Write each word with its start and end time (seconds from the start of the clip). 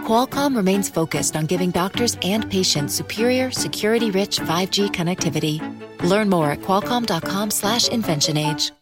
Qualcomm 0.00 0.56
remains 0.56 0.88
focused 0.88 1.36
on 1.36 1.46
giving 1.46 1.70
doctors 1.70 2.16
and 2.22 2.50
patients 2.50 2.94
superior, 2.94 3.52
security-rich 3.52 4.40
5G 4.40 4.90
connectivity. 4.90 5.60
Learn 6.02 6.28
more 6.28 6.50
at 6.50 6.62
qualcomm.com/inventionage. 6.62 8.72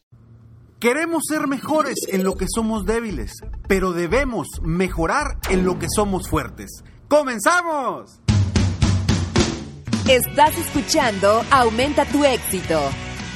Queremos 0.80 1.24
ser 1.28 1.48
mejores 1.48 1.96
en 2.08 2.22
lo 2.22 2.36
que 2.36 2.46
somos 2.48 2.86
débiles, 2.86 3.32
pero 3.66 3.92
debemos 3.92 4.46
mejorar 4.62 5.38
en 5.50 5.64
lo 5.64 5.76
que 5.76 5.88
somos 5.92 6.28
fuertes. 6.28 6.84
¡Comenzamos! 7.08 8.20
Estás 10.08 10.56
escuchando 10.56 11.44
Aumenta 11.50 12.04
tu 12.04 12.24
éxito, 12.24 12.78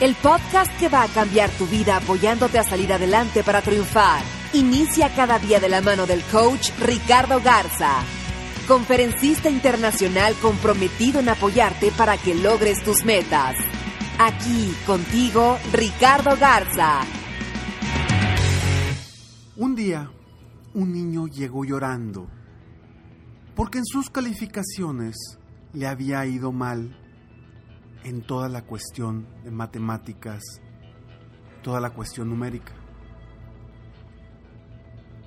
el 0.01 0.15
podcast 0.15 0.71
que 0.79 0.89
va 0.89 1.03
a 1.03 1.09
cambiar 1.09 1.51
tu 1.51 1.67
vida 1.67 1.97
apoyándote 1.97 2.61
a 2.61 2.63
salir 2.63 2.93
adelante 2.93 3.43
para 3.43 3.61
triunfar. 3.61 4.23
Inicia 4.55 5.09
cada 5.15 5.39
día 5.39 5.61
de 5.61 5.71
la 5.71 5.81
mano 5.81 6.05
del 6.05 6.23
coach 6.25 6.73
Ricardo 6.79 7.41
Garza, 7.41 8.03
conferencista 8.69 9.49
internacional 9.49 10.35
comprometido 10.43 11.21
en 11.21 11.31
apoyarte 11.31 11.91
para 11.91 12.19
que 12.19 12.35
logres 12.35 12.85
tus 12.85 13.03
metas. 13.07 13.57
Aquí 14.19 14.75
contigo, 14.85 15.57
Ricardo 15.73 16.37
Garza. 16.37 17.01
Un 19.57 19.75
día, 19.75 20.11
un 20.75 20.93
niño 20.93 21.29
llegó 21.29 21.65
llorando 21.65 22.29
porque 23.57 23.79
en 23.79 23.87
sus 23.87 24.11
calificaciones 24.11 25.17
le 25.73 25.87
había 25.87 26.27
ido 26.27 26.53
mal 26.53 26.95
en 28.05 28.21
toda 28.21 28.51
la 28.51 28.67
cuestión 28.67 29.27
de 29.45 29.51
matemáticas, 29.51 30.43
toda 31.63 31.81
la 31.81 31.89
cuestión 31.89 32.29
numérica. 32.29 32.82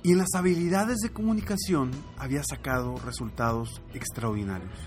Y 0.06 0.12
en 0.12 0.18
las 0.18 0.36
habilidades 0.36 0.98
de 0.98 1.10
comunicación 1.10 1.90
había 2.16 2.44
sacado 2.44 2.94
resultados 3.04 3.82
extraordinarios. 3.92 4.78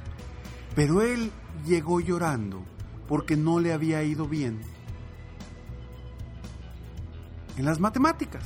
Pero 0.75 1.01
él 1.01 1.29
llegó 1.65 1.99
llorando 1.99 2.63
porque 3.05 3.35
no 3.35 3.59
le 3.59 3.73
había 3.73 4.01
ido 4.01 4.29
bien 4.29 4.61
en 7.57 7.65
las 7.65 7.81
matemáticas. 7.81 8.45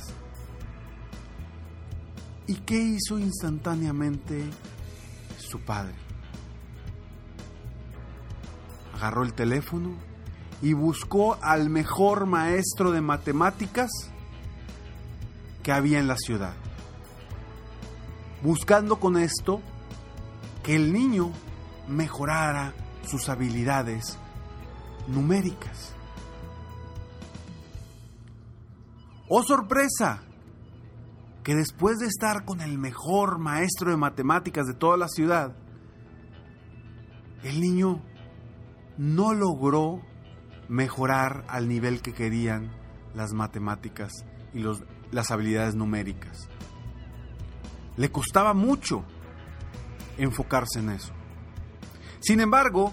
¿Y 2.48 2.56
qué 2.56 2.82
hizo 2.82 3.20
instantáneamente 3.20 4.42
su 5.38 5.60
padre? 5.60 5.94
Agarró 8.96 9.22
el 9.22 9.32
teléfono 9.32 9.94
y 10.60 10.72
buscó 10.72 11.38
al 11.40 11.70
mejor 11.70 12.26
maestro 12.26 12.90
de 12.90 13.00
matemáticas 13.00 13.92
que 15.64 15.72
había 15.72 15.98
en 15.98 16.06
la 16.06 16.16
ciudad. 16.16 16.54
Buscando 18.42 19.00
con 19.00 19.16
esto 19.16 19.60
que 20.62 20.76
el 20.76 20.92
niño 20.92 21.32
mejorara 21.88 22.74
sus 23.04 23.28
habilidades 23.28 24.18
numéricas. 25.08 25.94
¡Oh 29.28 29.42
sorpresa! 29.42 30.22
Que 31.42 31.54
después 31.54 31.98
de 31.98 32.06
estar 32.06 32.44
con 32.44 32.60
el 32.60 32.78
mejor 32.78 33.38
maestro 33.38 33.90
de 33.90 33.96
matemáticas 33.96 34.66
de 34.66 34.74
toda 34.74 34.96
la 34.96 35.08
ciudad, 35.08 35.56
el 37.42 37.60
niño 37.60 38.02
no 38.96 39.34
logró 39.34 40.00
mejorar 40.68 41.44
al 41.48 41.68
nivel 41.68 42.00
que 42.00 42.12
querían 42.12 42.70
las 43.14 43.32
matemáticas 43.32 44.12
y 44.52 44.60
los, 44.60 44.82
las 45.12 45.30
habilidades 45.30 45.74
numéricas. 45.74 46.48
Le 47.96 48.10
costaba 48.10 48.54
mucho 48.54 49.04
enfocarse 50.18 50.80
en 50.80 50.90
eso. 50.90 51.12
Sin 52.20 52.40
embargo, 52.40 52.92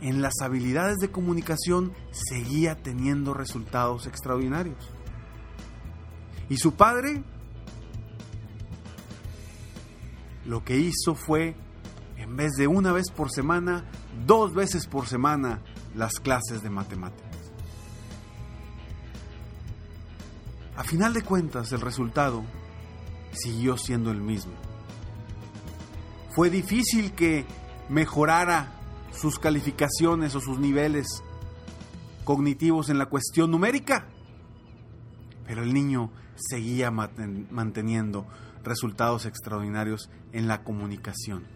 en 0.00 0.22
las 0.22 0.34
habilidades 0.40 0.98
de 0.98 1.10
comunicación 1.10 1.92
seguía 2.10 2.76
teniendo 2.76 3.34
resultados 3.34 4.06
extraordinarios. 4.06 4.90
Y 6.48 6.56
su 6.56 6.74
padre 6.74 7.22
lo 10.46 10.64
que 10.64 10.78
hizo 10.78 11.14
fue, 11.14 11.54
en 12.16 12.36
vez 12.36 12.52
de 12.52 12.66
una 12.66 12.92
vez 12.92 13.10
por 13.10 13.30
semana, 13.30 13.84
dos 14.26 14.54
veces 14.54 14.86
por 14.86 15.06
semana 15.06 15.62
las 15.94 16.14
clases 16.14 16.62
de 16.62 16.70
matemáticas. 16.70 17.29
A 20.80 20.82
final 20.82 21.12
de 21.12 21.20
cuentas, 21.20 21.70
el 21.72 21.82
resultado 21.82 22.42
siguió 23.32 23.76
siendo 23.76 24.10
el 24.10 24.22
mismo. 24.22 24.54
Fue 26.30 26.48
difícil 26.48 27.12
que 27.12 27.44
mejorara 27.90 28.72
sus 29.12 29.38
calificaciones 29.38 30.34
o 30.34 30.40
sus 30.40 30.58
niveles 30.58 31.22
cognitivos 32.24 32.88
en 32.88 32.96
la 32.96 33.10
cuestión 33.10 33.50
numérica, 33.50 34.06
pero 35.46 35.64
el 35.64 35.74
niño 35.74 36.12
seguía 36.36 36.90
manteniendo 36.90 38.26
resultados 38.64 39.26
extraordinarios 39.26 40.08
en 40.32 40.48
la 40.48 40.64
comunicación. 40.64 41.46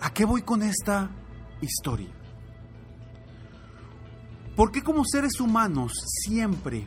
¿A 0.00 0.12
qué 0.12 0.24
voy 0.24 0.42
con 0.42 0.64
esta 0.64 1.12
historia? 1.60 2.21
Porque 4.56 4.82
como 4.82 5.04
seres 5.04 5.40
humanos 5.40 5.92
siempre 6.24 6.86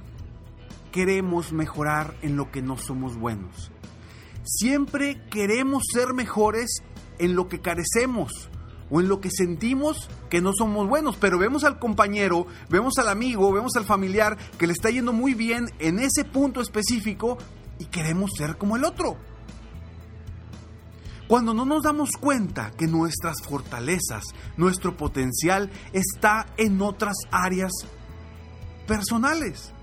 queremos 0.92 1.52
mejorar 1.52 2.16
en 2.22 2.36
lo 2.36 2.52
que 2.52 2.62
no 2.62 2.78
somos 2.78 3.18
buenos? 3.18 3.72
Siempre 4.44 5.22
queremos 5.31 5.84
ser 5.92 6.14
mejores 6.14 6.84
en 7.18 7.36
lo 7.36 7.48
que 7.48 7.62
carecemos 7.62 8.50
o 8.92 9.02
en 9.02 9.08
lo 9.08 9.20
que 9.20 9.31
sentimos 9.31 10.09
que 10.30 10.42
no 10.42 10.52
somos 10.56 10.88
buenos, 10.88 11.18
pero 11.18 11.40
vemos 11.40 11.64
al 11.64 11.80
compañero, 11.80 12.46
vemos 12.70 12.98
al 13.00 13.09
amigo, 13.09 13.52
vemos 13.52 13.76
al 13.76 13.86
familiar 13.86 14.38
que 14.59 14.68
le 14.68 14.74
está 14.74 14.92
yendo 14.92 15.12
muy 15.12 15.34
bien 15.34 15.66
en 15.80 15.97
ese 15.97 16.24
punto 16.24 16.62
específico 16.62 17.40
y 17.80 17.86
queremos 17.86 18.32
ser 18.38 18.58
como 18.58 18.76
el 18.76 18.86
otro. 18.86 19.18
Cuando 21.28 21.56
no 21.56 21.66
nos 21.66 21.81
damos 21.81 22.12
cuenta 22.19 22.72
que 22.78 22.86
nuestras 22.86 23.41
fortalezas, 23.41 24.25
nuestro 24.58 24.96
potencial 24.96 25.72
está 25.91 26.46
en 26.58 26.80
otras 26.81 27.16
áreas 27.31 27.72
personales. 28.88 29.74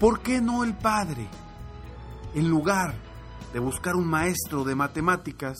¿Por 0.00 0.20
qué 0.20 0.40
no 0.40 0.64
el 0.64 0.74
Padre, 0.74 1.26
en 2.34 2.48
lugar 2.48 2.94
de 3.52 3.58
buscar 3.58 3.96
un 3.96 4.06
maestro 4.06 4.64
de 4.64 4.74
matemáticas, 4.74 5.58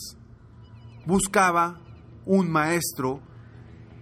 buscaba 1.05 1.79
un 2.25 2.49
maestro 2.49 3.21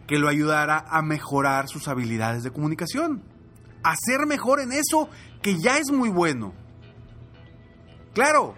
que 0.05 0.17
lo 0.17 0.29
ayudara 0.29 0.85
a 0.89 1.01
mejorar 1.01 1.67
sus 1.67 1.89
habilidades 1.89 2.43
de 2.43 2.51
comunicación? 2.51 3.21
A 3.83 3.95
ser 3.97 4.27
mejor 4.27 4.61
en 4.61 4.71
eso 4.71 5.09
que 5.41 5.59
ya 5.59 5.77
es 5.77 5.91
muy 5.91 6.09
bueno. 6.09 6.53
Claro, 8.13 8.55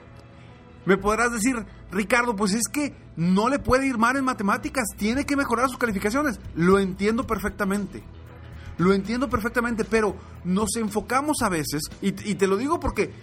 me 0.90 0.98
podrás 0.98 1.32
decir, 1.32 1.56
Ricardo, 1.92 2.36
pues 2.36 2.56
es 2.56 2.64
que 2.68 2.96
no 3.16 3.48
le 3.48 3.60
puede 3.60 3.86
ir 3.86 4.00
mal 4.00 4.18
en 4.18 4.26
matemáticas, 4.26 4.88
tiene 4.98 5.24
que 5.24 5.36
mejorar 5.36 5.70
sus 5.70 5.78
calificaciones. 5.78 6.40
Lo 6.56 6.80
entiendo 6.80 7.28
perfectamente. 7.28 8.02
Lo 8.80 8.92
entiendo 8.94 9.30
perfectamente, 9.30 9.86
pero 9.86 10.16
nos 10.44 10.76
enfocamos 10.78 11.44
a 11.44 11.50
veces, 11.50 11.84
y, 12.02 12.12
te 12.12 12.48
lo 12.48 12.58
digo 12.58 12.80
porque 12.80 13.14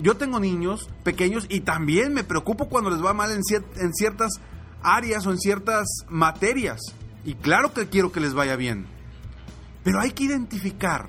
yo 0.00 0.16
tengo 0.16 0.40
niños 0.40 0.90
pequeños 1.04 1.46
y 1.48 1.60
también 1.60 2.14
me 2.14 2.24
preocupo 2.24 2.68
cuando 2.68 2.90
les 2.90 3.00
va 3.00 3.12
mal 3.14 3.30
en, 3.30 3.42
en 3.76 3.94
ciertas 3.94 4.32
áreas 4.82 5.24
o 5.24 5.30
en 5.30 5.38
ciertas 5.38 5.86
materias. 6.08 6.80
Y 7.24 7.34
claro 7.34 7.72
que 7.72 7.86
quiero 7.86 8.10
que 8.10 8.18
les 8.18 8.34
vaya 8.34 8.56
bien. 8.56 8.88
Pero 9.84 10.00
hay 10.00 10.10
que 10.10 10.24
identificar 10.24 11.08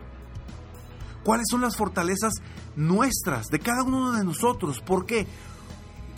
cuáles 1.24 1.48
son 1.50 1.62
las 1.62 1.76
fortalezas 1.76 2.34
nuestras, 2.76 3.48
de 3.48 3.60
cada 3.60 3.82
uno 3.82 4.12
de 4.12 4.24
nosotros. 4.24 4.82
¿Por 4.82 5.08
qué? 5.08 5.26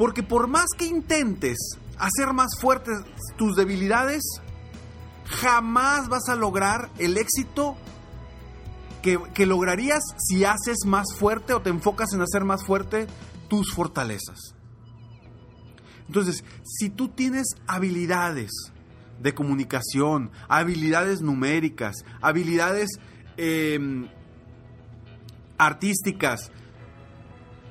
Porque 0.01 0.23
por 0.23 0.47
más 0.47 0.65
que 0.75 0.87
intentes 0.87 1.77
hacer 1.99 2.33
más 2.33 2.59
fuertes 2.59 2.97
tus 3.37 3.55
debilidades, 3.55 4.23
jamás 5.25 6.09
vas 6.09 6.27
a 6.27 6.35
lograr 6.35 6.89
el 6.97 7.17
éxito 7.17 7.77
que, 9.03 9.45
lograrías 9.45 10.01
si 10.17 10.43
haces 10.43 10.87
más 10.87 11.05
fuerte 11.19 11.53
o 11.53 11.61
te 11.61 11.69
enfocas 11.69 12.13
en 12.13 12.21
hacer 12.21 12.45
más 12.45 12.65
fuerte 12.65 13.05
tus 13.47 13.71
fortalezas. 13.75 14.55
Entonces, 16.07 16.43
si 16.63 16.89
tú 16.89 17.09
tienes 17.09 17.49
habilidades 17.67 18.49
de 19.19 19.35
comunicación, 19.35 20.31
habilidades 20.49 21.21
numéricas, 21.21 21.97
habilidades 22.23 22.89
em, 23.37 24.09
artísticas, 25.59 26.51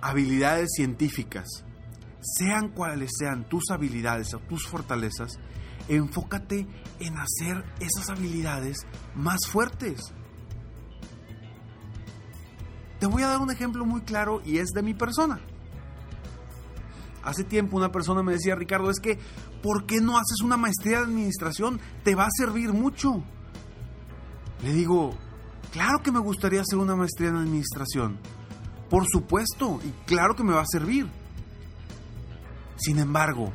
habilidades 0.00 0.69
científicas, 0.76 1.65
sean 2.20 2.69
cuales 2.69 3.11
sean 3.19 3.49
tus 3.49 3.70
habilidades 3.70 4.34
o 4.34 4.38
tus 4.38 4.67
fortalezas, 4.67 5.38
enfócate 5.88 6.67
en 7.00 7.14
hacer 7.17 7.64
esas 7.81 8.11
habilidades 8.11 8.87
más 9.14 9.40
fuertes. 9.49 10.12
Te 12.99 13.06
voy 13.06 13.22
a 13.22 13.28
dar 13.28 13.40
un 13.40 13.50
ejemplo 13.50 13.84
muy 13.87 14.02
claro 14.02 14.43
y 14.44 14.58
es 14.58 14.69
de 14.70 14.82
mi 14.82 14.94
persona. 14.94 15.40
Hace 17.22 17.44
tiempo 17.44 17.76
una 17.76 17.93
persona 17.93 18.23
me 18.23 18.32
decía, 18.32 18.55
Ricardo, 18.55 18.90
es 18.90 19.00
que, 19.00 19.19
¿por 19.62 19.87
qué 19.87 20.00
no 20.00 20.16
haces 20.16 20.40
una 20.43 20.56
maestría 20.56 20.99
de 20.99 21.05
administración? 21.05 21.81
Te 22.02 22.14
va 22.14 22.25
a 22.25 22.31
servir 22.31 22.73
mucho. 22.73 23.23
Le 24.62 24.73
digo, 24.73 25.14
claro 25.73 26.02
que 26.02 26.12
me 26.12 26.19
gustaría 26.19 26.61
hacer 26.61 26.78
una 26.78 26.96
maestría 26.96 27.31
en 27.31 27.37
administración. 27.37 28.19
Por 28.88 29.06
supuesto, 29.06 29.81
y 29.84 29.90
claro 30.06 30.34
que 30.34 30.44
me 30.44 30.52
va 30.52 30.62
a 30.62 30.66
servir. 30.66 31.08
Sin 32.81 32.99
embargo, 32.99 33.53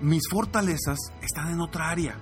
mis 0.00 0.22
fortalezas 0.30 0.98
están 1.22 1.50
en 1.52 1.60
otra 1.60 1.90
área. 1.90 2.16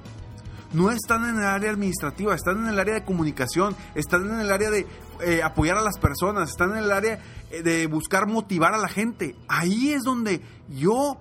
No 0.72 0.90
están 0.90 1.24
en 1.24 1.36
el 1.38 1.44
área 1.44 1.70
administrativa, 1.70 2.34
están 2.34 2.58
en 2.64 2.68
el 2.68 2.80
área 2.80 2.94
de 2.94 3.04
comunicación, 3.04 3.76
están 3.94 4.28
en 4.28 4.40
el 4.40 4.50
área 4.50 4.70
de 4.70 4.86
eh, 5.24 5.42
apoyar 5.42 5.78
a 5.78 5.82
las 5.82 5.98
personas, 5.98 6.50
están 6.50 6.72
en 6.72 6.78
el 6.78 6.90
área 6.90 7.20
eh, 7.50 7.62
de 7.62 7.86
buscar 7.86 8.26
motivar 8.26 8.74
a 8.74 8.78
la 8.78 8.88
gente. 8.88 9.36
Ahí 9.46 9.92
es 9.92 10.02
donde 10.02 10.42
yo 10.68 11.18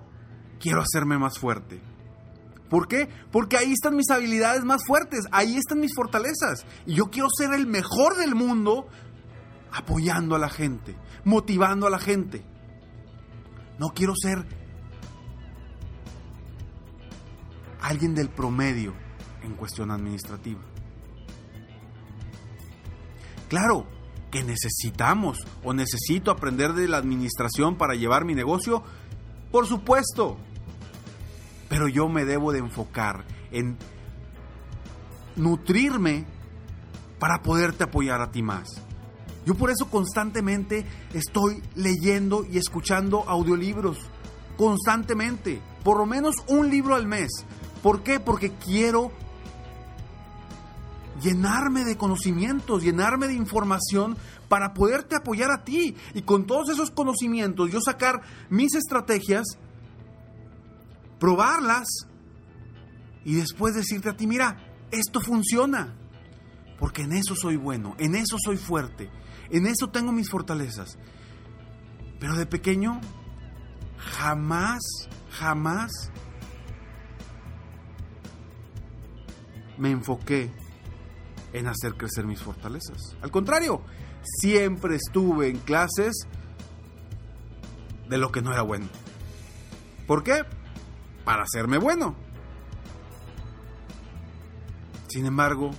quiero 0.58 0.82
hacerme 0.82 1.18
más 1.18 1.38
fuerte. 1.38 1.80
¿Por 2.68 2.88
qué? 2.88 3.08
Porque 3.30 3.56
ahí 3.56 3.72
están 3.72 3.94
mis 3.94 4.10
habilidades 4.10 4.64
más 4.64 4.84
fuertes, 4.84 5.26
ahí 5.30 5.56
están 5.56 5.78
mis 5.78 5.94
fortalezas. 5.94 6.66
Y 6.84 6.94
yo 6.94 7.10
quiero 7.10 7.28
ser 7.30 7.54
el 7.54 7.68
mejor 7.68 8.16
del 8.16 8.34
mundo 8.34 8.88
apoyando 9.70 10.34
a 10.34 10.40
la 10.40 10.48
gente, 10.48 10.96
motivando 11.24 11.86
a 11.86 11.90
la 11.90 12.00
gente. 12.00 12.44
No 13.78 13.90
quiero 13.94 14.14
ser 14.20 14.65
alguien 17.86 18.14
del 18.14 18.28
promedio 18.28 18.92
en 19.42 19.54
cuestión 19.54 19.90
administrativa. 19.90 20.60
Claro 23.48 23.86
que 24.30 24.42
necesitamos 24.42 25.38
o 25.62 25.72
necesito 25.72 26.32
aprender 26.32 26.72
de 26.72 26.88
la 26.88 26.96
administración 26.96 27.76
para 27.76 27.94
llevar 27.94 28.24
mi 28.24 28.34
negocio, 28.34 28.82
por 29.52 29.66
supuesto. 29.66 30.36
Pero 31.68 31.86
yo 31.86 32.08
me 32.08 32.24
debo 32.24 32.50
de 32.50 32.58
enfocar 32.58 33.24
en 33.52 33.76
nutrirme 35.36 36.24
para 37.20 37.42
poderte 37.42 37.84
apoyar 37.84 38.20
a 38.20 38.32
ti 38.32 38.42
más. 38.42 38.82
Yo 39.44 39.54
por 39.54 39.70
eso 39.70 39.88
constantemente 39.88 40.84
estoy 41.14 41.62
leyendo 41.76 42.44
y 42.50 42.58
escuchando 42.58 43.24
audiolibros. 43.28 43.98
Constantemente. 44.56 45.60
Por 45.84 45.98
lo 45.98 46.06
menos 46.06 46.34
un 46.48 46.68
libro 46.68 46.96
al 46.96 47.06
mes. 47.06 47.30
¿Por 47.86 48.02
qué? 48.02 48.18
Porque 48.18 48.50
quiero 48.50 49.12
llenarme 51.22 51.84
de 51.84 51.96
conocimientos, 51.96 52.82
llenarme 52.82 53.28
de 53.28 53.34
información 53.34 54.16
para 54.48 54.74
poderte 54.74 55.14
apoyar 55.14 55.52
a 55.52 55.62
ti. 55.62 55.94
Y 56.12 56.22
con 56.22 56.48
todos 56.48 56.68
esos 56.68 56.90
conocimientos 56.90 57.70
yo 57.70 57.80
sacar 57.80 58.22
mis 58.50 58.74
estrategias, 58.74 59.44
probarlas 61.20 61.86
y 63.24 63.36
después 63.36 63.76
decirte 63.76 64.10
a 64.10 64.16
ti, 64.16 64.26
mira, 64.26 64.56
esto 64.90 65.20
funciona. 65.20 65.94
Porque 66.80 67.02
en 67.02 67.12
eso 67.12 67.36
soy 67.36 67.54
bueno, 67.54 67.94
en 67.98 68.16
eso 68.16 68.36
soy 68.44 68.56
fuerte, 68.56 69.12
en 69.48 69.68
eso 69.68 69.90
tengo 69.90 70.10
mis 70.10 70.28
fortalezas. 70.28 70.98
Pero 72.18 72.34
de 72.34 72.46
pequeño, 72.46 73.00
jamás, 73.96 74.82
jamás 75.30 76.10
me 79.78 79.90
enfoqué 79.90 80.50
en 81.52 81.66
hacer 81.68 81.94
crecer 81.94 82.26
mis 82.26 82.40
fortalezas. 82.40 83.16
Al 83.22 83.30
contrario, 83.30 83.82
siempre 84.22 84.96
estuve 84.96 85.48
en 85.48 85.58
clases 85.58 86.26
de 88.08 88.18
lo 88.18 88.30
que 88.30 88.42
no 88.42 88.52
era 88.52 88.62
bueno. 88.62 88.88
¿Por 90.06 90.22
qué? 90.22 90.44
Para 91.24 91.42
hacerme 91.42 91.78
bueno. 91.78 92.14
Sin 95.08 95.26
embargo, 95.26 95.70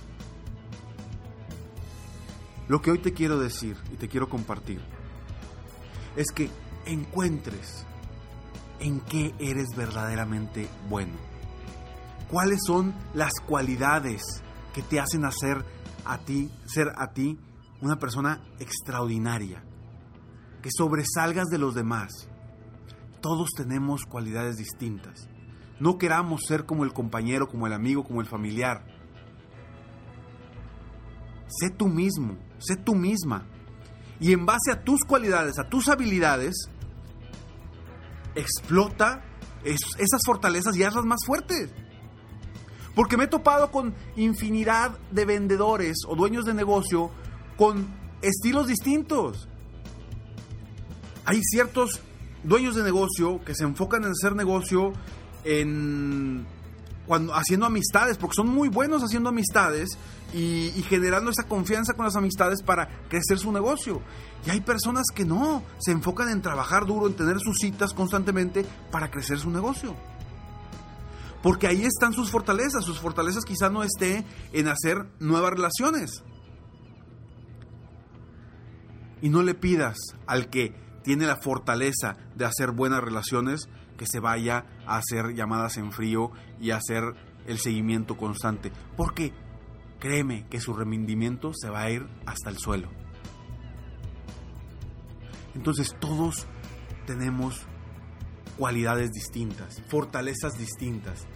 lo 2.66 2.82
que 2.82 2.90
hoy 2.90 2.98
te 2.98 3.12
quiero 3.12 3.38
decir 3.38 3.76
y 3.92 3.96
te 3.96 4.08
quiero 4.08 4.28
compartir 4.28 4.80
es 6.16 6.32
que 6.32 6.50
encuentres 6.86 7.86
en 8.80 9.00
qué 9.00 9.34
eres 9.38 9.68
verdaderamente 9.76 10.68
bueno. 10.88 11.27
¿Cuáles 12.30 12.60
son 12.66 12.94
las 13.14 13.32
cualidades 13.46 14.22
que 14.74 14.82
te 14.82 15.00
hacen 15.00 15.24
hacer 15.24 15.64
a 16.04 16.18
ti, 16.18 16.50
ser 16.66 16.92
a 16.98 17.12
ti 17.12 17.38
una 17.80 17.98
persona 17.98 18.42
extraordinaria? 18.58 19.64
Que 20.62 20.68
sobresalgas 20.70 21.46
de 21.46 21.56
los 21.56 21.74
demás. 21.74 22.28
Todos 23.22 23.48
tenemos 23.56 24.04
cualidades 24.04 24.58
distintas. 24.58 25.28
No 25.80 25.96
queramos 25.96 26.42
ser 26.46 26.66
como 26.66 26.84
el 26.84 26.92
compañero, 26.92 27.48
como 27.48 27.66
el 27.66 27.72
amigo, 27.72 28.04
como 28.04 28.20
el 28.20 28.26
familiar. 28.26 28.84
Sé 31.46 31.70
tú 31.70 31.88
mismo, 31.88 32.36
sé 32.58 32.76
tú 32.76 32.94
misma. 32.94 33.46
Y 34.20 34.32
en 34.32 34.44
base 34.44 34.70
a 34.70 34.84
tus 34.84 35.00
cualidades, 35.04 35.58
a 35.58 35.68
tus 35.70 35.88
habilidades, 35.88 36.68
explota 38.34 39.24
esas 39.64 40.20
fortalezas 40.26 40.76
y 40.76 40.82
hazlas 40.82 41.06
más 41.06 41.20
fuertes. 41.24 41.72
Porque 42.98 43.16
me 43.16 43.24
he 43.24 43.28
topado 43.28 43.70
con 43.70 43.94
infinidad 44.16 44.90
de 45.12 45.24
vendedores 45.24 45.98
o 46.08 46.16
dueños 46.16 46.44
de 46.44 46.52
negocio 46.52 47.12
con 47.56 47.86
estilos 48.22 48.66
distintos. 48.66 49.48
Hay 51.24 51.40
ciertos 51.44 52.00
dueños 52.42 52.74
de 52.74 52.82
negocio 52.82 53.40
que 53.44 53.54
se 53.54 53.62
enfocan 53.62 54.02
en 54.02 54.10
hacer 54.10 54.34
negocio 54.34 54.94
en 55.44 56.44
cuando 57.06 57.36
haciendo 57.36 57.66
amistades, 57.66 58.18
porque 58.18 58.34
son 58.34 58.48
muy 58.48 58.68
buenos 58.68 59.04
haciendo 59.04 59.28
amistades 59.28 59.90
y, 60.34 60.72
y, 60.74 60.84
generando 60.88 61.30
esa 61.30 61.44
confianza 61.44 61.92
con 61.92 62.04
las 62.04 62.16
amistades 62.16 62.62
para 62.62 62.88
crecer 63.08 63.38
su 63.38 63.52
negocio. 63.52 64.02
Y 64.44 64.50
hay 64.50 64.60
personas 64.60 65.04
que 65.14 65.24
no, 65.24 65.62
se 65.78 65.92
enfocan 65.92 66.30
en 66.30 66.42
trabajar 66.42 66.84
duro, 66.84 67.06
en 67.06 67.14
tener 67.14 67.38
sus 67.38 67.58
citas 67.58 67.94
constantemente 67.94 68.66
para 68.90 69.08
crecer 69.08 69.38
su 69.38 69.50
negocio. 69.50 69.94
Porque 71.42 71.66
ahí 71.66 71.84
están 71.84 72.12
sus 72.12 72.30
fortalezas. 72.30 72.84
Sus 72.84 72.98
fortalezas 72.98 73.44
quizás 73.44 73.70
no 73.70 73.82
esté 73.82 74.24
en 74.52 74.68
hacer 74.68 75.06
nuevas 75.20 75.52
relaciones. 75.52 76.22
Y 79.20 79.30
no 79.30 79.42
le 79.42 79.54
pidas 79.54 79.96
al 80.26 80.48
que 80.48 80.74
tiene 81.02 81.26
la 81.26 81.36
fortaleza 81.36 82.16
de 82.34 82.44
hacer 82.44 82.72
buenas 82.72 83.02
relaciones 83.02 83.68
que 83.96 84.06
se 84.06 84.20
vaya 84.20 84.66
a 84.86 84.98
hacer 84.98 85.34
llamadas 85.34 85.76
en 85.76 85.92
frío 85.92 86.30
y 86.60 86.70
a 86.70 86.76
hacer 86.76 87.02
el 87.46 87.58
seguimiento 87.58 88.16
constante. 88.16 88.72
Porque 88.96 89.32
créeme 89.98 90.46
que 90.48 90.60
su 90.60 90.74
rendimiento 90.74 91.52
se 91.54 91.70
va 91.70 91.82
a 91.82 91.90
ir 91.90 92.06
hasta 92.26 92.50
el 92.50 92.58
suelo. 92.58 92.88
Entonces 95.54 95.96
todos 95.98 96.46
tenemos 97.06 97.66
cualidades 98.58 99.12
distintas, 99.12 99.80
fortalezas 99.88 100.58
distintas. 100.58 101.26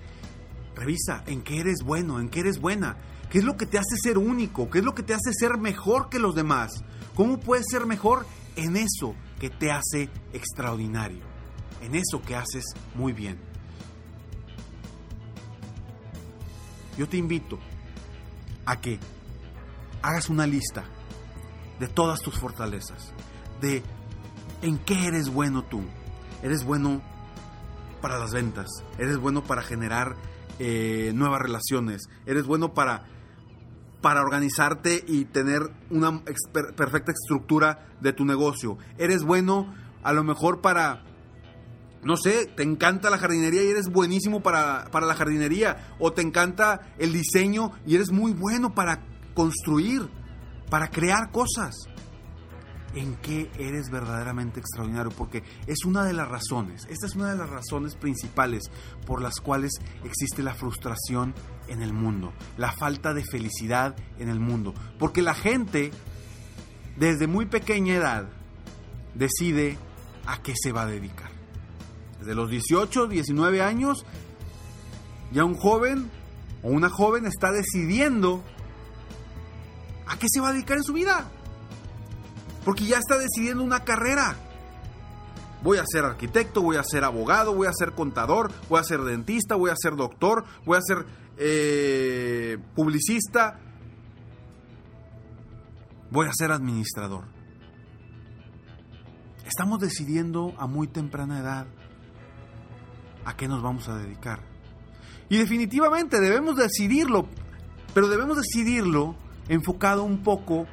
Revisa 0.74 1.22
en 1.26 1.42
qué 1.42 1.60
eres 1.60 1.82
bueno, 1.84 2.18
en 2.18 2.28
qué 2.28 2.40
eres 2.40 2.60
buena, 2.60 2.96
qué 3.30 3.38
es 3.38 3.44
lo 3.44 3.56
que 3.56 3.66
te 3.66 3.78
hace 3.78 3.96
ser 4.02 4.18
único, 4.18 4.68
qué 4.68 4.80
es 4.80 4.84
lo 4.84 4.94
que 4.94 5.04
te 5.04 5.14
hace 5.14 5.32
ser 5.32 5.56
mejor 5.56 6.08
que 6.08 6.18
los 6.18 6.34
demás. 6.34 6.84
¿Cómo 7.14 7.38
puedes 7.38 7.66
ser 7.70 7.86
mejor 7.86 8.26
en 8.56 8.76
eso 8.76 9.14
que 9.38 9.50
te 9.50 9.70
hace 9.70 10.10
extraordinario? 10.32 11.22
En 11.80 11.94
eso 11.94 12.20
que 12.20 12.34
haces 12.34 12.64
muy 12.94 13.12
bien. 13.12 13.38
Yo 16.98 17.08
te 17.08 17.16
invito 17.16 17.58
a 18.66 18.80
que 18.80 18.98
hagas 20.02 20.28
una 20.28 20.46
lista 20.46 20.84
de 21.78 21.88
todas 21.88 22.20
tus 22.20 22.38
fortalezas, 22.38 23.12
de 23.60 23.82
en 24.62 24.78
qué 24.78 25.06
eres 25.06 25.28
bueno 25.28 25.62
tú. 25.64 25.82
Eres 26.42 26.64
bueno 26.64 27.00
para 28.02 28.18
las 28.18 28.32
ventas, 28.32 28.66
eres 28.98 29.16
bueno 29.16 29.42
para 29.42 29.62
generar 29.62 30.16
eh, 30.58 31.12
nuevas 31.14 31.40
relaciones, 31.40 32.02
eres 32.26 32.44
bueno 32.44 32.74
para, 32.74 33.04
para 34.02 34.20
organizarte 34.20 35.02
y 35.06 35.24
tener 35.24 35.62
una 35.88 36.22
perfecta 36.22 37.12
estructura 37.12 37.86
de 38.00 38.12
tu 38.12 38.26
negocio, 38.26 38.76
eres 38.98 39.22
bueno 39.22 39.72
a 40.02 40.12
lo 40.12 40.24
mejor 40.24 40.60
para 40.60 41.04
no 42.02 42.16
sé, 42.16 42.46
te 42.46 42.64
encanta 42.64 43.10
la 43.10 43.18
jardinería 43.18 43.62
y 43.62 43.68
eres 43.68 43.88
buenísimo 43.88 44.42
para, 44.42 44.88
para, 44.90 45.06
la 45.06 45.14
jardinería, 45.14 45.94
o 46.00 46.12
te 46.12 46.20
encanta 46.20 46.92
el 46.98 47.12
diseño 47.12 47.70
y 47.86 47.94
eres 47.94 48.10
muy 48.10 48.32
bueno 48.32 48.74
para 48.74 49.04
construir, 49.34 50.10
para 50.68 50.88
crear 50.88 51.30
cosas. 51.30 51.74
¿En 52.94 53.14
qué 53.16 53.50
eres 53.58 53.90
verdaderamente 53.90 54.60
extraordinario? 54.60 55.10
Porque 55.12 55.42
es 55.66 55.84
una 55.86 56.04
de 56.04 56.12
las 56.12 56.28
razones, 56.28 56.86
esta 56.90 57.06
es 57.06 57.14
una 57.14 57.30
de 57.30 57.38
las 57.38 57.48
razones 57.48 57.94
principales 57.94 58.64
por 59.06 59.22
las 59.22 59.40
cuales 59.40 59.72
existe 60.04 60.42
la 60.42 60.54
frustración 60.54 61.34
en 61.68 61.80
el 61.82 61.94
mundo, 61.94 62.34
la 62.58 62.72
falta 62.72 63.14
de 63.14 63.24
felicidad 63.24 63.96
en 64.18 64.28
el 64.28 64.40
mundo. 64.40 64.74
Porque 64.98 65.22
la 65.22 65.32
gente, 65.32 65.90
desde 66.98 67.26
muy 67.26 67.46
pequeña 67.46 67.94
edad, 67.94 68.28
decide 69.14 69.78
a 70.26 70.42
qué 70.42 70.52
se 70.54 70.72
va 70.72 70.82
a 70.82 70.86
dedicar. 70.86 71.30
Desde 72.18 72.34
los 72.34 72.50
18, 72.50 73.08
19 73.08 73.62
años, 73.62 74.04
ya 75.32 75.44
un 75.44 75.54
joven 75.54 76.10
o 76.62 76.68
una 76.68 76.90
joven 76.90 77.26
está 77.26 77.52
decidiendo 77.52 78.44
a 80.06 80.18
qué 80.18 80.26
se 80.30 80.40
va 80.40 80.50
a 80.50 80.52
dedicar 80.52 80.76
en 80.76 80.84
su 80.84 80.92
vida. 80.92 81.30
Porque 82.64 82.84
ya 82.84 82.98
está 82.98 83.18
decidiendo 83.18 83.62
una 83.62 83.84
carrera. 83.84 84.36
Voy 85.62 85.78
a 85.78 85.84
ser 85.86 86.04
arquitecto, 86.04 86.62
voy 86.62 86.76
a 86.76 86.82
ser 86.82 87.04
abogado, 87.04 87.54
voy 87.54 87.68
a 87.68 87.72
ser 87.72 87.92
contador, 87.92 88.50
voy 88.68 88.80
a 88.80 88.84
ser 88.84 89.00
dentista, 89.00 89.54
voy 89.54 89.70
a 89.70 89.76
ser 89.76 89.94
doctor, 89.94 90.44
voy 90.64 90.78
a 90.78 90.80
ser 90.80 91.06
eh, 91.36 92.58
publicista, 92.74 93.60
voy 96.10 96.26
a 96.26 96.32
ser 96.32 96.50
administrador. 96.50 97.24
Estamos 99.46 99.80
decidiendo 99.80 100.54
a 100.58 100.66
muy 100.66 100.88
temprana 100.88 101.38
edad 101.40 101.66
a 103.24 103.36
qué 103.36 103.48
nos 103.48 103.62
vamos 103.62 103.88
a 103.88 103.96
dedicar. 103.96 104.40
Y 105.28 105.38
definitivamente 105.38 106.20
debemos 106.20 106.56
decidirlo, 106.56 107.26
pero 107.94 108.08
debemos 108.08 108.36
decidirlo 108.36 109.14
enfocado 109.48 110.04
un 110.04 110.22
poco 110.22 110.66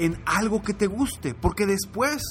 en 0.00 0.20
algo 0.26 0.62
que 0.62 0.74
te 0.74 0.86
guste, 0.86 1.34
porque 1.34 1.66
después 1.66 2.22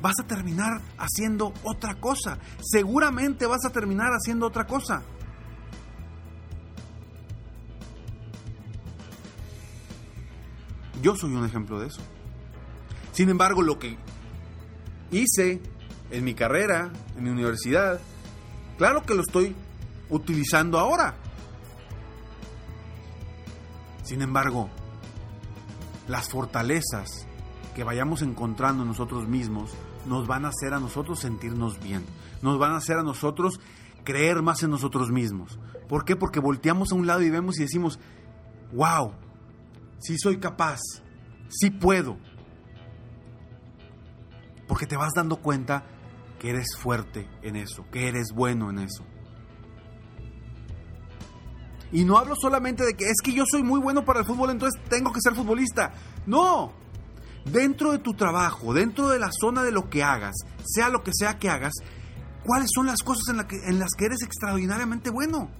vas 0.00 0.14
a 0.22 0.26
terminar 0.26 0.80
haciendo 0.98 1.52
otra 1.62 1.94
cosa. 2.00 2.38
Seguramente 2.60 3.46
vas 3.46 3.64
a 3.64 3.70
terminar 3.70 4.10
haciendo 4.12 4.46
otra 4.46 4.66
cosa. 4.66 5.02
Yo 11.02 11.16
soy 11.16 11.34
un 11.34 11.44
ejemplo 11.44 11.80
de 11.80 11.88
eso. 11.88 12.02
Sin 13.12 13.28
embargo, 13.28 13.62
lo 13.62 13.78
que 13.78 13.96
hice 15.10 15.60
en 16.10 16.24
mi 16.24 16.34
carrera, 16.34 16.92
en 17.16 17.24
mi 17.24 17.30
universidad, 17.30 18.00
Claro 18.76 19.04
que 19.04 19.14
lo 19.14 19.20
estoy 19.20 19.54
utilizando 20.10 20.78
ahora. 20.78 21.14
Sin 24.02 24.20
embargo, 24.20 24.68
las 26.08 26.28
fortalezas 26.28 27.26
que 27.74 27.84
vayamos 27.84 28.22
encontrando 28.22 28.82
en 28.82 28.88
nosotros 28.88 29.28
mismos 29.28 29.70
nos 30.06 30.26
van 30.26 30.44
a 30.44 30.48
hacer 30.48 30.74
a 30.74 30.80
nosotros 30.80 31.20
sentirnos 31.20 31.80
bien. 31.80 32.04
Nos 32.42 32.58
van 32.58 32.72
a 32.72 32.76
hacer 32.76 32.98
a 32.98 33.02
nosotros 33.02 33.60
creer 34.04 34.42
más 34.42 34.62
en 34.62 34.70
nosotros 34.70 35.10
mismos. 35.10 35.58
¿Por 35.88 36.04
qué? 36.04 36.16
Porque 36.16 36.40
volteamos 36.40 36.92
a 36.92 36.94
un 36.94 37.06
lado 37.06 37.22
y 37.22 37.30
vemos 37.30 37.58
y 37.58 37.62
decimos, 37.62 37.98
wow, 38.72 39.12
sí 39.98 40.18
soy 40.18 40.38
capaz, 40.38 40.80
sí 41.48 41.70
puedo. 41.70 42.18
Porque 44.68 44.86
te 44.86 44.96
vas 44.96 45.12
dando 45.14 45.36
cuenta 45.36 45.84
que 46.38 46.50
eres 46.50 46.76
fuerte 46.78 47.28
en 47.42 47.56
eso, 47.56 47.84
que 47.90 48.08
eres 48.08 48.32
bueno 48.34 48.70
en 48.70 48.78
eso. 48.78 49.04
Y 51.94 52.04
no 52.04 52.18
hablo 52.18 52.34
solamente 52.34 52.84
de 52.84 52.94
que 52.94 53.04
es 53.04 53.18
que 53.22 53.32
yo 53.32 53.44
soy 53.48 53.62
muy 53.62 53.78
bueno 53.78 54.04
para 54.04 54.18
el 54.18 54.26
fútbol, 54.26 54.50
entonces 54.50 54.82
tengo 54.90 55.12
que 55.12 55.20
ser 55.22 55.32
futbolista. 55.32 55.94
No. 56.26 56.72
Dentro 57.44 57.92
de 57.92 57.98
tu 57.98 58.14
trabajo, 58.14 58.74
dentro 58.74 59.08
de 59.10 59.20
la 59.20 59.30
zona 59.30 59.62
de 59.62 59.70
lo 59.70 59.88
que 59.88 60.02
hagas, 60.02 60.34
sea 60.64 60.88
lo 60.88 61.04
que 61.04 61.12
sea 61.14 61.38
que 61.38 61.48
hagas, 61.48 61.72
¿cuáles 62.42 62.70
son 62.74 62.86
las 62.86 63.00
cosas 63.04 63.22
en, 63.28 63.78
las 63.78 63.90
que 63.96 64.06
eres 64.06 64.22
extraordinariamente 64.22 65.08
bueno? 65.10 65.50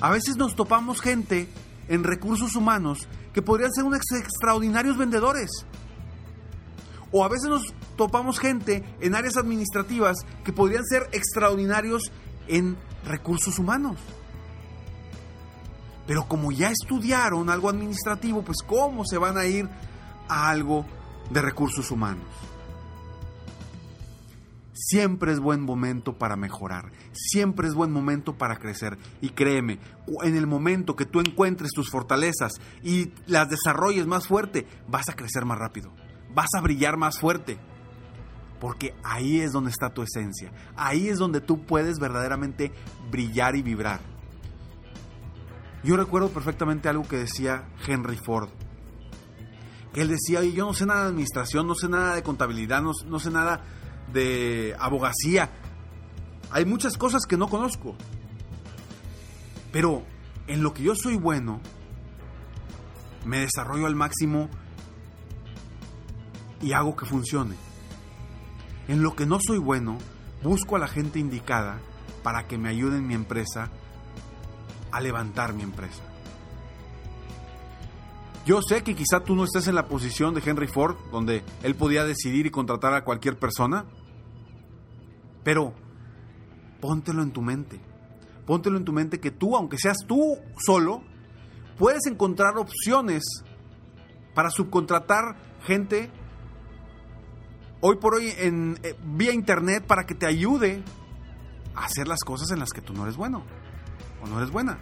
A 0.00 0.08
veces 0.08 0.36
nos 0.38 0.56
topamos 0.56 1.02
gente 1.02 1.46
en 1.88 2.04
recursos 2.04 2.56
humanos 2.56 3.06
que 3.34 3.42
podrían 3.42 3.70
ser 3.70 3.84
unos 3.84 4.00
extraordinarios 4.18 4.96
vendedores. 4.96 5.50
O 7.12 7.22
a 7.22 7.28
veces 7.28 7.50
nos 7.50 7.74
topamos 7.98 8.38
gente 8.38 8.82
en 9.00 9.14
áreas 9.14 9.36
administrativas 9.36 10.16
que 10.42 10.54
podrían 10.54 10.86
ser 10.86 11.06
extraordinarios 11.12 12.10
en 12.48 12.78
recursos 13.04 13.58
humanos. 13.58 13.98
Pero 16.10 16.26
como 16.26 16.50
ya 16.50 16.72
estudiaron 16.72 17.50
algo 17.50 17.68
administrativo, 17.68 18.42
pues 18.42 18.64
¿cómo 18.66 19.04
se 19.04 19.16
van 19.16 19.38
a 19.38 19.46
ir 19.46 19.68
a 20.28 20.50
algo 20.50 20.84
de 21.30 21.40
recursos 21.40 21.92
humanos? 21.92 22.26
Siempre 24.72 25.30
es 25.30 25.38
buen 25.38 25.60
momento 25.60 26.18
para 26.18 26.34
mejorar, 26.34 26.90
siempre 27.12 27.68
es 27.68 27.74
buen 27.74 27.92
momento 27.92 28.36
para 28.36 28.56
crecer. 28.56 28.98
Y 29.20 29.28
créeme, 29.28 29.78
en 30.24 30.34
el 30.34 30.48
momento 30.48 30.96
que 30.96 31.06
tú 31.06 31.20
encuentres 31.20 31.70
tus 31.70 31.90
fortalezas 31.90 32.54
y 32.82 33.12
las 33.28 33.48
desarrolles 33.48 34.08
más 34.08 34.26
fuerte, 34.26 34.66
vas 34.88 35.08
a 35.10 35.14
crecer 35.14 35.44
más 35.44 35.60
rápido, 35.60 35.92
vas 36.34 36.48
a 36.58 36.60
brillar 36.60 36.96
más 36.96 37.20
fuerte 37.20 37.56
porque 38.58 38.96
ahí 39.04 39.40
es 39.40 39.52
donde 39.52 39.70
está 39.70 39.94
tu 39.94 40.02
esencia, 40.02 40.50
ahí 40.74 41.08
es 41.08 41.18
donde 41.18 41.40
tú 41.40 41.64
puedes 41.64 42.00
verdaderamente 42.00 42.72
brillar 43.12 43.54
y 43.54 43.62
vibrar. 43.62 44.09
Yo 45.82 45.96
recuerdo 45.96 46.28
perfectamente 46.30 46.88
algo 46.88 47.08
que 47.08 47.16
decía 47.16 47.64
Henry 47.86 48.16
Ford, 48.16 48.50
que 49.94 50.02
él 50.02 50.08
decía, 50.08 50.42
yo 50.44 50.66
no 50.66 50.74
sé 50.74 50.86
nada 50.86 51.04
de 51.04 51.08
administración, 51.08 51.66
no 51.66 51.74
sé 51.74 51.88
nada 51.88 52.14
de 52.14 52.22
contabilidad, 52.22 52.82
no, 52.82 52.92
no 53.06 53.18
sé 53.18 53.30
nada 53.30 53.64
de 54.12 54.76
abogacía, 54.78 55.50
hay 56.50 56.64
muchas 56.64 56.98
cosas 56.98 57.26
que 57.26 57.36
no 57.36 57.48
conozco, 57.48 57.96
pero 59.72 60.04
en 60.46 60.62
lo 60.62 60.74
que 60.74 60.82
yo 60.82 60.94
soy 60.94 61.16
bueno, 61.16 61.60
me 63.24 63.38
desarrollo 63.38 63.86
al 63.86 63.94
máximo 63.94 64.48
y 66.60 66.72
hago 66.72 66.96
que 66.96 67.06
funcione. 67.06 67.54
En 68.88 69.02
lo 69.02 69.14
que 69.14 69.26
no 69.26 69.38
soy 69.40 69.58
bueno, 69.58 69.98
busco 70.42 70.76
a 70.76 70.80
la 70.80 70.88
gente 70.88 71.18
indicada 71.18 71.78
para 72.22 72.46
que 72.46 72.58
me 72.58 72.68
ayude 72.68 72.98
en 72.98 73.06
mi 73.06 73.14
empresa 73.14 73.70
a 74.92 75.00
levantar 75.00 75.52
mi 75.52 75.62
empresa. 75.62 76.02
Yo 78.46 78.60
sé 78.62 78.82
que 78.82 78.94
quizá 78.94 79.20
tú 79.20 79.36
no 79.36 79.44
estés 79.44 79.68
en 79.68 79.74
la 79.74 79.86
posición 79.86 80.34
de 80.34 80.42
Henry 80.44 80.66
Ford, 80.66 80.96
donde 81.12 81.44
él 81.62 81.74
podía 81.74 82.04
decidir 82.04 82.46
y 82.46 82.50
contratar 82.50 82.94
a 82.94 83.04
cualquier 83.04 83.38
persona, 83.38 83.84
pero 85.44 85.74
póntelo 86.80 87.22
en 87.22 87.32
tu 87.32 87.42
mente. 87.42 87.80
Póntelo 88.46 88.78
en 88.78 88.84
tu 88.84 88.92
mente 88.92 89.20
que 89.20 89.30
tú, 89.30 89.56
aunque 89.56 89.76
seas 89.78 89.98
tú 90.06 90.38
solo, 90.58 91.02
puedes 91.78 92.06
encontrar 92.06 92.56
opciones 92.56 93.22
para 94.34 94.50
subcontratar 94.50 95.36
gente 95.64 96.10
hoy 97.80 97.96
por 97.96 98.14
hoy 98.14 98.32
en, 98.38 98.78
eh, 98.82 98.94
vía 99.04 99.32
internet 99.32 99.84
para 99.86 100.04
que 100.04 100.14
te 100.14 100.26
ayude 100.26 100.82
a 101.74 101.84
hacer 101.84 102.08
las 102.08 102.20
cosas 102.20 102.50
en 102.50 102.58
las 102.58 102.70
que 102.70 102.80
tú 102.80 102.92
no 102.94 103.04
eres 103.04 103.16
bueno 103.16 103.44
o 104.22 104.26
no 104.26 104.38
eres 104.38 104.50
buena. 104.50 104.78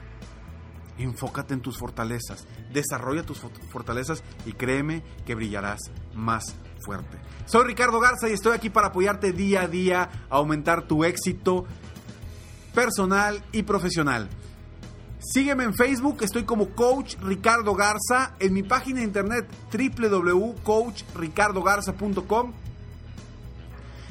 Enfócate 0.99 1.55
en 1.55 1.61
tus 1.61 1.79
fortalezas, 1.79 2.47
desarrolla 2.73 3.23
tus 3.23 3.41
fortalezas 3.71 4.25
y 4.47 4.53
créeme 4.53 5.05
que 5.25 5.37
brillarás 5.37 5.79
más 6.15 6.57
fuerte. 6.81 7.19
Soy 7.47 7.65
Ricardo 7.65 8.01
Garza 8.01 8.29
y 8.29 8.33
estoy 8.33 8.55
aquí 8.55 8.69
para 8.69 8.89
apoyarte 8.89 9.33
día 9.33 9.63
a 9.63 9.69
día 9.69 10.11
a 10.29 10.37
aumentar 10.37 10.89
tu 10.89 11.05
éxito 11.05 11.67
personal 12.75 13.45
y 13.53 13.63
profesional. 13.63 14.29
Sígueme 15.21 15.63
en 15.65 15.75
Facebook, 15.75 16.23
estoy 16.23 16.45
como 16.45 16.69
Coach 16.71 17.17
Ricardo 17.23 17.75
Garza, 17.75 18.37
en 18.39 18.55
mi 18.55 18.63
página 18.63 19.01
de 19.01 19.07
internet 19.07 19.49
www.coachricardogarza.com 19.73 22.53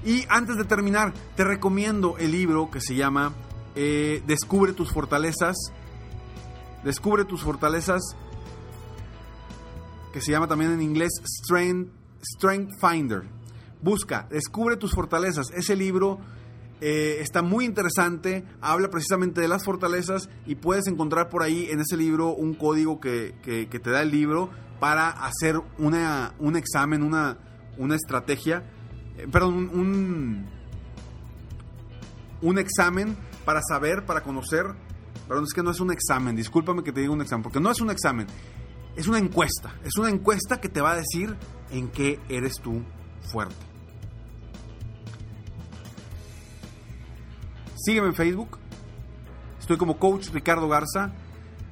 y 0.05 0.25
antes 0.29 0.57
de 0.57 0.63
terminar, 0.63 1.12
te 1.36 1.43
recomiendo 1.43 2.17
el 2.17 2.31
libro 2.31 2.69
que 2.69 2.81
se 2.81 2.96
llama 2.96 3.34
eh, 3.79 4.24
Descubre 4.25 4.74
tus 4.74 4.91
fortalezas. 4.91 5.55
Descubre 6.84 7.25
tus 7.25 7.43
fortalezas, 7.43 8.01
que 10.12 10.19
se 10.19 10.31
llama 10.31 10.48
también 10.48 10.72
en 10.72 10.81
inglés 10.81 11.12
Strength, 11.24 11.91
Strength 12.24 12.72
Finder. 12.81 13.24
Busca, 13.81 14.27
descubre 14.31 14.77
tus 14.77 14.93
fortalezas. 14.93 15.51
Ese 15.51 15.75
libro 15.75 16.17
eh, 16.81 17.17
está 17.19 17.43
muy 17.43 17.65
interesante, 17.65 18.43
habla 18.62 18.89
precisamente 18.89 19.41
de 19.41 19.48
las 19.48 19.63
fortalezas 19.63 20.27
y 20.48 20.55
puedes 20.55 20.88
encontrar 20.88 21.29
por 21.29 21.43
ahí 21.43 21.67
en 21.69 21.79
ese 21.79 21.98
libro 21.98 22.34
un 22.34 22.55
código 22.55 23.00
que, 23.00 23.36
te 23.43 23.91
da 23.91 24.01
el 24.01 24.10
libro 24.10 24.50
para 24.79 25.10
hacer 25.10 25.62
una, 25.77 26.34
un 26.39 26.55
examen, 26.55 27.03
una, 27.03 27.38
estrategia 27.96 28.63
eh, 29.17 29.27
perdón, 29.31 30.48
un 32.41 32.57
examen 32.57 33.15
para 33.47 33.63
saber, 33.63 34.05
para 34.05 34.21
conocer. 34.21 34.67
Perdón, 35.25 35.45
es 35.45 35.53
que 35.53 35.63
no 35.63 35.71
es 35.71 35.79
un 35.79 35.89
examen, 35.89 36.35
discúlpame 36.35 36.83
que 36.83 36.91
te 36.91 36.99
diga 36.99 37.13
un 37.13 37.21
examen, 37.21 37.43
porque 37.43 37.61
no 37.61 37.71
es 37.71 37.79
un 37.79 37.89
examen, 37.89 38.27
es 38.97 39.07
una 39.07 39.19
encuesta. 39.19 39.73
Es 39.85 39.95
una 39.95 40.09
encuesta 40.09 40.59
que 40.59 40.67
te 40.67 40.81
va 40.81 40.91
a 40.91 40.97
decir 40.97 41.33
en 41.71 41.87
qué 41.87 42.19
eres 42.27 42.55
tú 42.61 42.83
fuerte. 43.21 43.55
Sígueme 47.77 48.09
en 48.09 48.15
Facebook. 48.15 48.57
Estoy 49.61 49.77
como 49.77 49.97
Coach 49.97 50.27
Ricardo 50.33 50.67
Garza. 50.67 51.13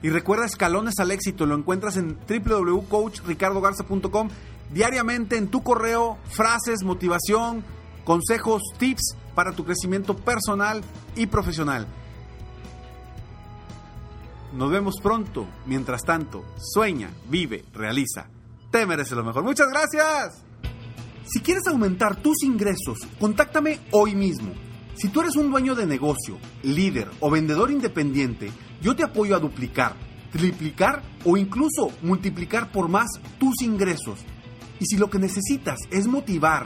Y 0.02 0.12
recuerda 0.12 0.46
Escalones 0.46 0.98
al 1.00 1.12
Éxito. 1.12 1.46
Lo 1.46 1.56
encuentras 1.56 1.98
en 1.98 2.18
www.coachricardogarza.com. 2.26 4.30
Diariamente 4.74 5.36
en 5.36 5.50
tu 5.50 5.62
correo, 5.62 6.20
frases, 6.30 6.84
motivación, 6.84 7.66
consejos, 8.06 8.62
tips 8.78 9.18
para 9.36 9.52
tu 9.52 9.64
crecimiento 9.66 10.16
personal 10.16 10.82
y 11.16 11.28
profesional. 11.28 11.86
Nos 14.56 14.72
vemos 14.72 14.96
pronto. 15.04 15.46
Mientras 15.66 16.02
tanto, 16.04 16.46
sueña, 16.58 17.10
vive, 17.30 17.66
realiza. 17.74 18.30
Te 18.72 18.86
mereces 18.86 19.18
lo 19.18 19.24
mejor. 19.24 19.44
Muchas 19.44 19.68
gracias. 19.68 20.44
Si 21.26 21.42
quieres 21.42 21.68
aumentar 21.68 22.16
tus 22.16 22.44
ingresos, 22.44 23.00
contáctame 23.20 23.80
hoy 23.92 24.16
mismo. 24.16 24.54
Si 24.96 25.10
tú 25.10 25.22
eres 25.22 25.36
un 25.36 25.52
dueño 25.52 25.76
de 25.76 25.86
negocio, 25.86 26.38
líder 26.64 27.10
o 27.20 27.30
vendedor 27.30 27.70
independiente, 27.70 28.52
yo 28.82 28.96
te 28.96 29.04
apoyo 29.04 29.36
a 29.36 29.40
duplicar, 29.40 29.96
triplicar 30.32 31.02
o 31.26 31.36
incluso 31.36 31.92
multiplicar 32.02 32.72
por 32.72 32.88
más 32.88 33.08
tus 33.38 33.62
ingresos. 33.62 34.20
Y 34.80 34.86
si 34.86 34.98
lo 34.98 35.10
que 35.10 35.20
necesitas 35.20 35.80
es 35.92 36.08
motivar 36.08 36.66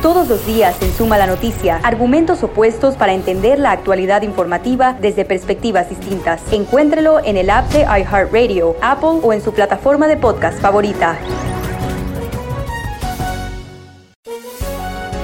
Todos 0.00 0.28
los 0.28 0.46
días 0.46 0.80
en 0.80 0.92
Suma 0.92 1.18
la 1.18 1.26
Noticia, 1.26 1.80
argumentos 1.82 2.44
opuestos 2.44 2.94
para 2.94 3.14
entender 3.14 3.58
la 3.58 3.72
actualidad 3.72 4.22
informativa 4.22 4.92
desde 4.92 5.24
perspectivas 5.24 5.88
distintas. 5.88 6.40
Encuéntrelo 6.52 7.18
en 7.24 7.36
el 7.36 7.50
app 7.50 7.68
de 7.72 7.80
iHeartRadio, 7.80 8.76
Apple 8.80 9.18
o 9.24 9.32
en 9.32 9.42
su 9.42 9.52
plataforma 9.52 10.06
de 10.06 10.16
podcast 10.16 10.60
favorita. 10.60 11.18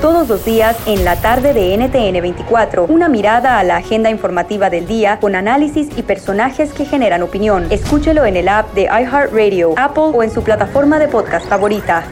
Todos 0.01 0.29
los 0.29 0.45
días 0.45 0.77
en 0.87 1.05
la 1.05 1.15
tarde 1.15 1.55
de 1.55 1.77
NTN 1.77 2.21
24, 2.21 2.87
una 2.87 3.09
mirada 3.09 3.61
a 3.61 3.63
la 3.63 3.77
agenda 3.77 4.11
informativa 4.11 4.69
del 4.69 4.89
día 4.89 5.21
con 5.21 5.37
análisis 5.37 5.89
y 5.97 6.03
personajes 6.03 6.73
que 6.73 6.85
generan 6.85 7.23
opinión. 7.23 7.69
Escúchelo 7.71 8.25
en 8.25 8.37
el 8.37 8.49
app 8.49 8.75
de 8.75 8.87
iHeartRadio, 8.87 9.75
Apple 9.77 10.11
o 10.13 10.25
en 10.25 10.33
su 10.33 10.43
plataforma 10.43 10.99
de 10.99 11.07
podcast 11.07 11.47
favorita. 11.47 12.05